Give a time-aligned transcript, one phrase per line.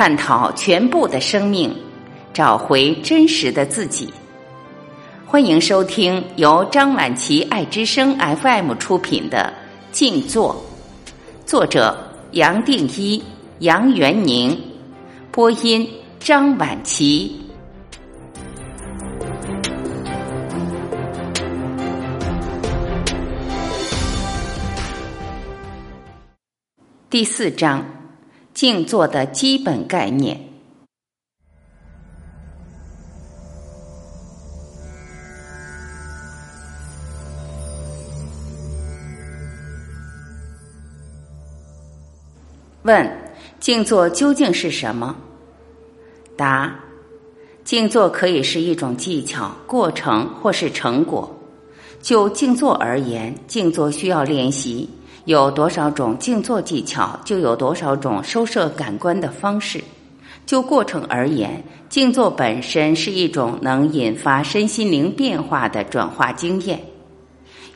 [0.00, 1.76] 探讨全部的生命，
[2.32, 4.10] 找回真实的自己。
[5.26, 9.52] 欢迎收听由张晚琪爱之声 FM 出品的
[9.94, 10.56] 《静坐》，
[11.44, 11.94] 作者
[12.30, 13.22] 杨定一、
[13.58, 14.58] 杨元宁，
[15.30, 15.86] 播音
[16.18, 17.38] 张晚琪。
[27.10, 27.84] 第四章：
[28.60, 30.38] 静坐的基本概念。
[42.82, 43.10] 问：
[43.58, 45.16] 静坐究竟是什么？
[46.36, 46.78] 答：
[47.64, 51.34] 静坐可以是一种技巧、过程或是成果。
[52.02, 54.86] 就静坐而言，静坐需要练习。
[55.24, 59.82] 有多少种静坐技巧，就有多少种收摄感官的方式。
[60.46, 66.80] 就过程而言，静坐本身是一种能引发身心灵变化的转化经验。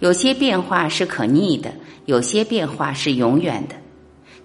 [0.01, 1.73] 有些变化是可逆的，
[2.07, 3.77] 有些变化是永远的。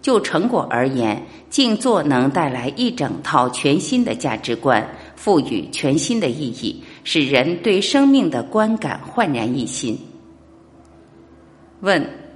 [0.01, 9.97] 就成果而言，静坐能带来一整套全新的价值观，赋予全新的意义，使人对生命的观感焕然一新。
[11.79, 12.28] 问。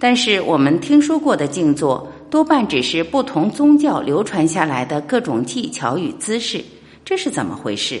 [0.00, 6.64] 但是我们听说过的静坐，多半只是不同宗教流传下来的各种技巧与姿势，
[7.04, 8.00] 这是怎么回事？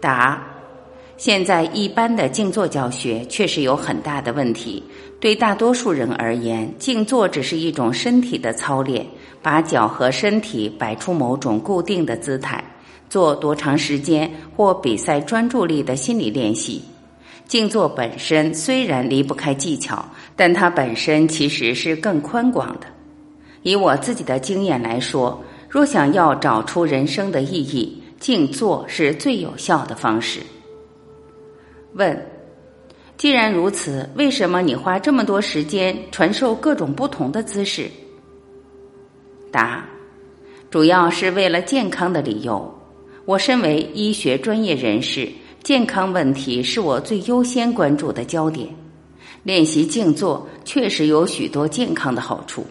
[0.00, 0.40] 答：
[1.16, 4.82] 现在一般的静坐教学确实有很大的问题。
[5.18, 9.04] 对大多数人而言，静坐只是一种身体的操练，
[9.42, 12.64] 把脚和身体摆出某种固定的姿态，
[13.10, 16.80] 做多长时间或比赛专注力的心理练习。
[17.50, 22.86] 静坐本身虽然离不开技巧，但它本身其实是更宽广的。
[23.62, 30.38] 以我自己的经验来说，若想要找出人生的意义，静坐是最有效的方式。
[31.94, 32.24] 问：
[33.16, 37.90] 既然如此，为什么你花这么多时间传授各种不同的姿势？
[39.50, 39.84] 答：
[40.70, 42.72] 主要是为了健康的理由。
[43.24, 45.28] 我身为医学专业人士。
[45.62, 48.68] 健康问题是我最优先关注的焦点。
[49.42, 52.66] 练习静坐确实有许多健康的好处。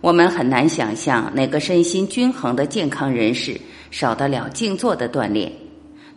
[0.00, 3.58] 我们很难想象哪个身心均衡的健康人士
[3.90, 5.50] 少得了静坐的锻炼。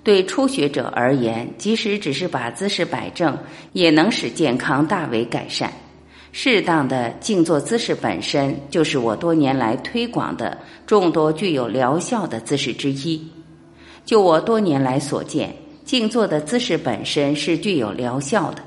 [0.03, 3.37] 对初学者而言，即使只是把姿势摆正，
[3.73, 5.71] 也能使健康大为改善。
[6.31, 13.25] 适当的静坐姿势本身就是我多年来推广的众多具有疗效的姿势之一。
[14.05, 15.55] 就我多年来所见。
[15.89, 18.61] 静坐的姿势本身是具有疗效的，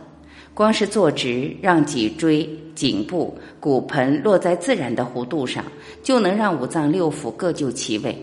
[0.52, 5.64] 光是坐直，让脊椎、颈部、骨盆落在自然的弧度上，
[6.02, 8.18] 就能让五脏六腑各就其位。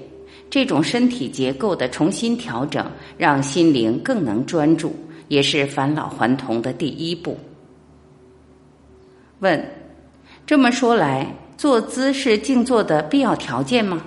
[0.49, 2.85] 这种身体结构的重新调整，
[3.17, 4.93] 让心灵更能专注，
[5.29, 7.39] 也是返老还童的第一步。
[9.39, 9.65] 问：
[10.45, 14.01] 这么说来，坐姿是静坐的必要条件吗？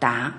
[0.00, 0.34] 答。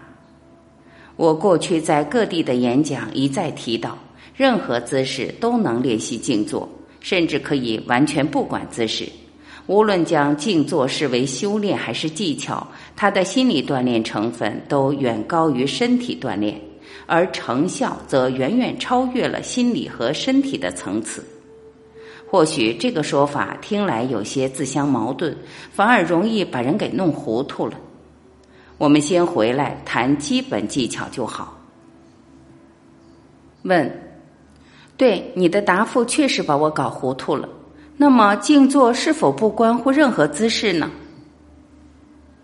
[1.18, 3.98] 我过去在各地的演讲一再提到，
[4.36, 6.70] 任何姿势都能练习静坐，
[7.00, 9.10] 甚至可以完全不管姿势。
[9.66, 16.62] 无论将静坐视为修炼还是技巧，它的心理锻炼成分都远高于身体锻炼，
[17.08, 21.26] 而成效则远远超越了心理和身体的层次。
[22.30, 25.36] 或许这个说法听来有些自相矛盾，
[25.72, 27.74] 反而容易把人给弄糊涂了。
[28.78, 31.58] 我们先回来谈基本技巧就好。
[33.64, 33.92] 问：
[34.96, 37.50] 对你的答复确实把我搞糊涂了。
[37.98, 40.92] 那么静坐是否不关乎任何姿势呢？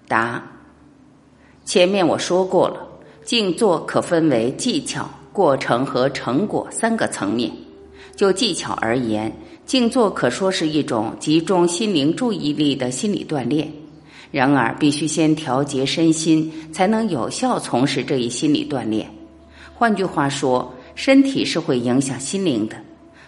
[0.07, 0.43] 答：
[1.63, 2.87] 前面我说过了，
[3.23, 7.51] 静坐可分为技巧、过程和成果三个层面。
[8.15, 9.31] 就技巧而言，
[9.65, 13.71] 静坐可说是一种集中心灵注意力的心理锻炼。
[14.33, 19.07] 然而，必须先调节身心，才能有效从事这一心理锻炼。
[19.75, 22.75] 换句话说，身体是会影响心灵的；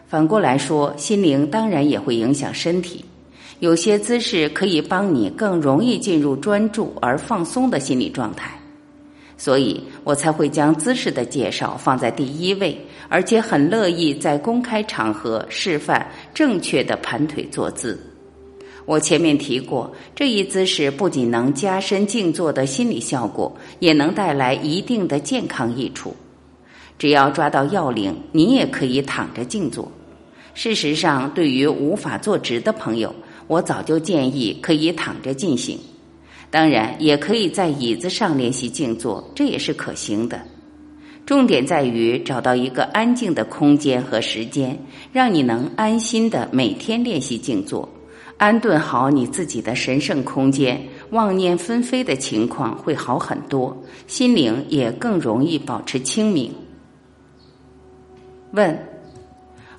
[0.08, 3.06] 反过来说，心灵当然也会影响身体。
[3.60, 8.60] 有些姿势可以帮你更容易进入专注而放松的心理状态，
[9.38, 12.76] 所以我才会将姿势的介绍放在第一位，
[13.10, 18.15] 而且很乐意在公开场合示范正确的盘腿坐姿。
[18.84, 26.14] 我前面提过，这一姿势不仅能加深静坐的心理效果，也能带来一定的健康益处。
[27.00, 29.92] 只要抓到要领，你也可以躺着静坐。
[30.54, 33.14] 事实上，对于无法坐直的朋友，
[33.48, 35.78] 我早就建议可以躺着进行。
[36.50, 40.40] 当然，也可以在椅子上练习静坐，这也是可行的。
[41.26, 44.80] 重点在于找到一个安静的空间和时间，
[45.12, 47.90] 让你能安心的每天练习静坐，
[48.38, 53.76] 安顿好你自己的神圣空间，妄念纷飞的情况会好很多，
[54.08, 56.54] 心灵也更容易保持清明。
[58.52, 58.78] 问：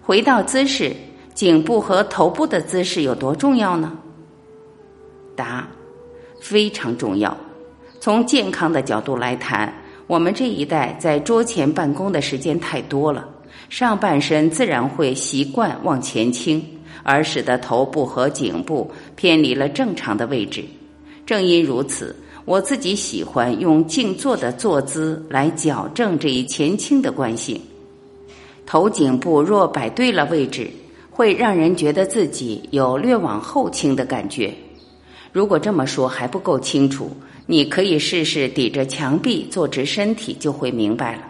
[0.02, 0.94] 回到姿势，
[1.34, 3.92] 颈部和头部的姿势有多重要呢？
[5.34, 5.68] 答：
[6.40, 7.36] 非常重要。
[8.00, 9.72] 从健康的角度来谈。
[10.08, 13.28] 我们这一代在桌前办公的时间太多了，
[13.68, 16.64] 上半身自然会习惯往前倾，
[17.02, 20.64] 而使得头部和颈部偏离了正常的位置。
[21.24, 22.14] 正因如此，
[22.44, 27.60] 我自己喜欢用静坐的坐姿来矫正这一前倾的惯性。
[28.64, 30.70] 头颈部若摆对了位置，
[31.10, 34.54] 会让人觉得自己有略往后倾的感觉。
[35.32, 37.10] 如果这么说还不够清楚。
[37.48, 41.22] 你可以试试抵着墙壁坐直身体，就会明白了。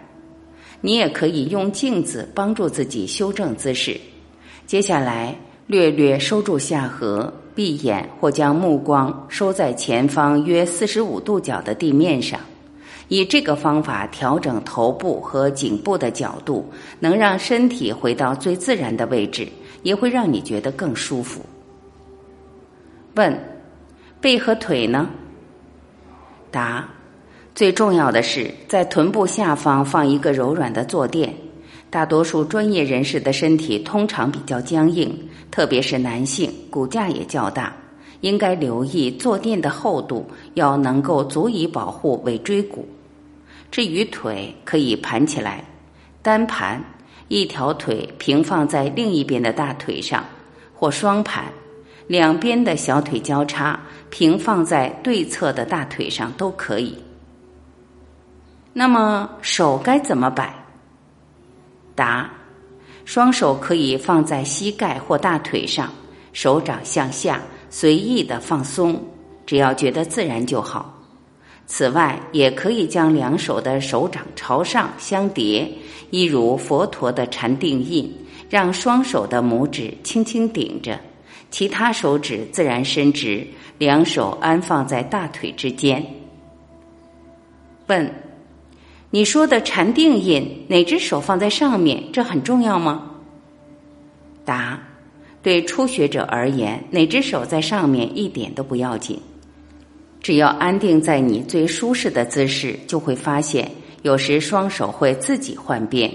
[0.81, 3.95] 你也可以用镜子帮助自己修正姿势。
[4.65, 12.39] 接下来，略略收住下颌，闭眼或将目光收在前方约四十五度角的地面上，
[13.09, 16.65] 以这个方法调整头部和颈部的角度，
[17.01, 19.45] 能让身体回到最自然的位置，
[19.83, 21.45] 也会让你觉得更舒服。
[23.15, 23.37] 问：
[24.21, 25.09] 背和腿呢？
[26.49, 26.87] 答：
[27.53, 31.33] 最重要的是在臀部下方放一个柔软的坐垫。
[31.89, 35.17] 大多数专业人士的身体通常比较僵硬，
[35.49, 37.73] 特别是男性，骨架也较大，
[38.21, 42.85] 应该留意坐垫的厚度要能够足以保护尾椎骨。
[43.71, 45.63] 至于腿，可以盘起来，
[46.21, 46.83] 单盘，
[47.29, 50.25] 一条腿平放在另一边的大腿上，
[50.73, 51.45] 或双盘。
[52.07, 53.77] 两边的小腿交叉，
[54.09, 56.97] 平放在对侧的大腿上都可以。
[58.71, 60.53] 那么手该怎么摆？
[61.97, 62.31] 答：
[63.03, 65.91] 双手可以放在膝盖或大腿上，
[66.31, 69.03] 手掌向下，随意的放松，
[69.45, 70.93] 只要觉得自然就好。
[71.65, 75.69] 此外，也可以将两手的手掌朝上相叠，
[76.11, 78.09] 一如佛陀的禅定印，
[78.49, 80.99] 让双手的拇指轻轻顶着。
[81.49, 83.45] 其他手指自然伸直，
[83.77, 86.05] 两手安放在大腿之间。
[87.87, 88.13] 问：
[89.17, 92.03] 你说的禅定印，哪只手放在上面？
[92.13, 93.13] 这很重要吗？
[94.45, 94.79] 答：
[95.41, 99.19] 对初学者而言，哪只手在上面一点都不要紧，
[100.21, 103.67] 只要安定在你最舒适的姿势，就会发现
[104.03, 106.13] 有时双手会自己换边。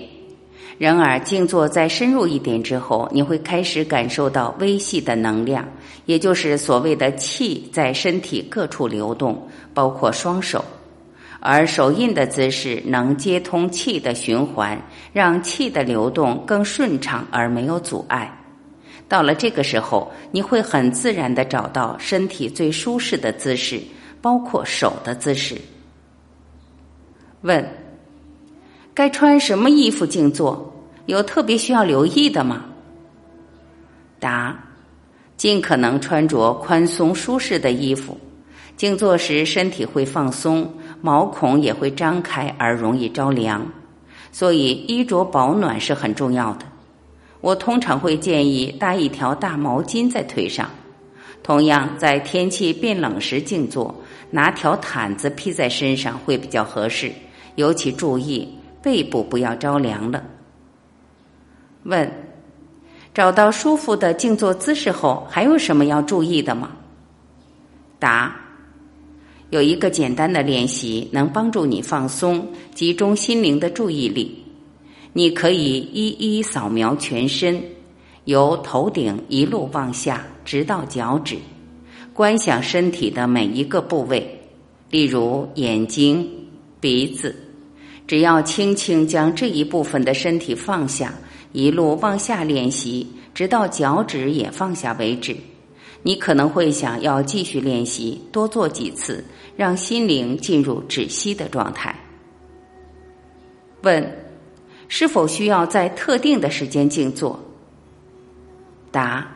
[0.78, 5.68] 然而，静坐再深入一点之后，你会开始感受到微细的能量，
[6.06, 9.44] 也就是所谓的气在身体各处流动，
[9.74, 10.64] 包括双手。
[11.44, 14.80] 而手印的姿势能接通气的循环，
[15.12, 18.32] 让气的流动更顺畅而没有阻碍。
[19.08, 23.80] 到了这个时候，你会很自然的找到身体最舒适的姿势，
[24.20, 25.60] 包括手的姿势。
[27.40, 27.68] 问：
[28.94, 30.72] 该穿什么衣服静坐？
[31.06, 32.64] 有特别需要留意的吗？
[34.20, 34.56] 答：
[35.36, 38.16] 尽可能穿着宽松舒适的衣服。
[38.74, 40.72] 静坐时身体会放松，
[41.02, 43.66] 毛孔也会张开而容易着凉，
[44.30, 46.64] 所以衣着保暖是很重要的。
[47.40, 50.70] 我通常会建议搭一条大毛巾在腿上。
[51.42, 53.92] 同样，在天气变冷时静坐，
[54.30, 57.12] 拿条毯子披在身上会比较合适。
[57.56, 58.48] 尤其注意
[58.80, 60.22] 背部不要着凉了。
[61.82, 62.10] 问：
[63.12, 66.70] 找到舒服的静坐姿势后，还有什么要注意的吗？
[67.98, 68.36] 答：
[69.52, 74.42] 有一个简单的练习能帮助你放松、集中心灵的注意力。
[75.12, 77.62] 你可以一一扫描全身，
[78.24, 81.36] 由头顶一路往下，直到脚趾，
[82.14, 84.40] 观想身体的每一个部位，
[84.88, 86.26] 例如眼睛、
[86.80, 87.36] 鼻子。
[88.06, 91.12] 只要轻轻将这一部分的身体放下。
[91.52, 95.36] 一路往下练习，直到脚趾也放下为止。
[96.02, 99.24] 你可能会想要继续练习，多做几次，
[99.56, 101.94] 让心灵进入止息的状态。
[103.82, 104.12] 问：
[104.88, 107.38] 是否需要在特定的时间静坐？
[108.90, 109.26] 答：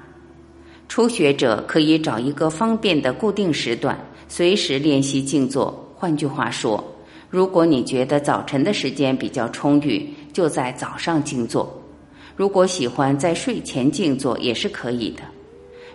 [0.88, 5.84] 初学者可以找一个方便的固定时段，随时练习静坐。
[5.94, 6.84] 换句话说，
[7.30, 11.82] 如果你觉得早晨的时间比较充裕，就在早上静坐。
[12.36, 15.22] 如果喜欢在睡前静坐也是可以的。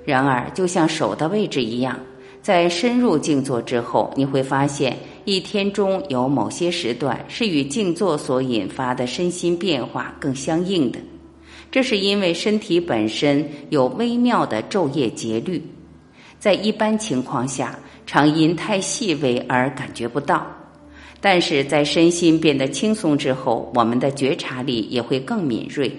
[0.03, 1.99] 然而，就像手的位置一样，
[2.41, 10.99] 在深入静坐之后，你会发现一天中有某些时段是与静坐所引发的身心变化更相应的。
[11.69, 15.61] 这是因为身体本身有微妙的昼夜节律，
[16.37, 20.45] 在一般情况下，常因太细微而感觉不到。
[21.21, 25.89] 但是在身心变得轻松之后，我们的觉察力也会更敏锐，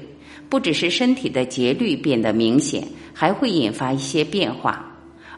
[0.53, 4.85] 不只是身体的节律变得明显，还会引发一些变化。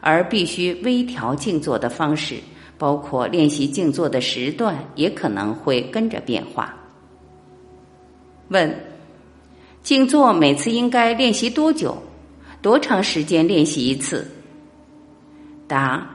[0.01, 2.35] 而必须微调静坐的方式，
[2.77, 6.77] 包括练习静坐的时段，也可能会跟着变化。
[8.49, 8.77] 问：
[9.81, 11.97] 静坐每次应该练习多久？
[12.61, 14.29] 多长时间练习一次？
[15.65, 16.05] 答：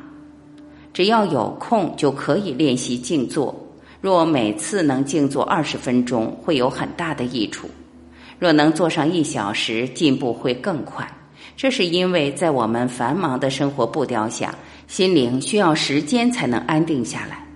[0.93, 3.59] 只要有空就可以练习静坐。
[4.03, 7.67] 若每次能静坐二十分钟，会有很大的益处；
[8.41, 11.09] 若能坐上一小时，进步会更快。
[11.57, 14.55] 这是因为在我们繁忙的生活步调下，
[14.89, 17.47] 心灵需要时间才能安定下来。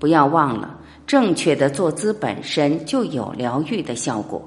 [0.00, 4.46] 不要忘了，正确的坐姿本身就有疗愈的效果。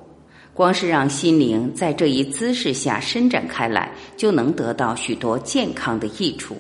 [0.54, 6.58] 光是让心灵在这一姿势下伸展开来，就能得到许多健康的益处。